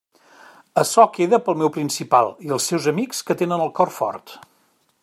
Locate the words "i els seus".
2.47-2.89